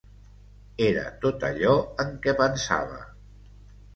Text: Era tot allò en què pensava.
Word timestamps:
Era 0.85 1.03
tot 1.25 1.43
allò 1.51 1.75
en 2.05 2.11
què 2.25 2.35
pensava. 2.41 2.99